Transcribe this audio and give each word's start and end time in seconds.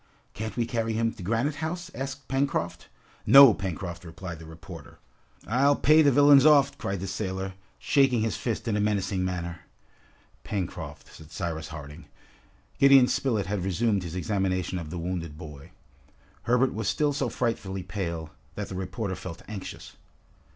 can't 0.33 0.57
we 0.57 0.65
carry 0.65 0.93
him 0.93 1.13
to 1.13 1.21
Granite 1.21 1.57
House?" 1.61 1.91
asked 1.93 2.27
Pencroft. 2.27 2.87
"No, 3.27 3.53
Pencroft," 3.53 4.03
replied 4.03 4.39
the 4.39 4.47
reporter. 4.47 4.97
"I'll 5.45 5.75
pay 5.75 6.01
the 6.01 6.11
villains 6.11 6.43
off!" 6.43 6.75
cried 6.79 7.01
the 7.01 7.05
sailor, 7.05 7.53
shaking 7.77 8.21
his 8.21 8.35
fist 8.35 8.67
in 8.67 8.75
a 8.75 8.79
menacing 8.79 9.23
manner. 9.23 9.59
"Pencroft!" 10.43 11.13
said 11.13 11.31
Cyrus 11.31 11.67
Harding. 11.67 12.05
Gideon 12.79 13.07
Spilett 13.07 13.45
had 13.45 13.63
resumed 13.63 14.01
his 14.01 14.15
examination 14.15 14.79
of 14.79 14.89
the 14.89 14.97
wounded 14.97 15.37
boy. 15.37 15.69
Herbert 16.49 16.73
was 16.73 16.87
still 16.87 17.13
so 17.13 17.29
frightfully 17.29 17.83
pale, 17.83 18.31
that 18.55 18.69
the 18.69 18.75
reporter 18.75 19.13
felt 19.13 19.43
anxious. 19.47 19.97